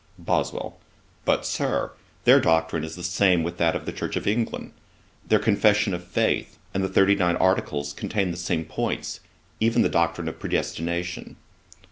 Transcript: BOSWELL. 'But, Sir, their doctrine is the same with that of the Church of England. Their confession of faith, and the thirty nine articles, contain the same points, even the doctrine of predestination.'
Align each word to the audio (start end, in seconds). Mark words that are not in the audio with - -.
BOSWELL. 0.17 0.79
'But, 1.25 1.45
Sir, 1.45 1.91
their 2.23 2.39
doctrine 2.41 2.83
is 2.83 2.95
the 2.95 3.03
same 3.03 3.43
with 3.43 3.57
that 3.57 3.75
of 3.75 3.85
the 3.85 3.91
Church 3.93 4.15
of 4.15 4.25
England. 4.25 4.71
Their 5.27 5.37
confession 5.37 5.93
of 5.93 6.03
faith, 6.03 6.57
and 6.73 6.83
the 6.83 6.89
thirty 6.89 7.13
nine 7.13 7.35
articles, 7.37 7.93
contain 7.93 8.31
the 8.31 8.37
same 8.37 8.65
points, 8.65 9.19
even 9.59 9.83
the 9.83 9.89
doctrine 9.89 10.27
of 10.27 10.39
predestination.' 10.39 11.35